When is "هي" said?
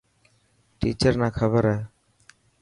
1.71-1.79